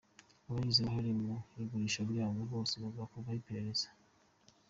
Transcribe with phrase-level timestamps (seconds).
[0.47, 1.31] Abagize uruhare mu
[1.63, 3.87] igurishwa ryazo bose bazakorwaho iperereza.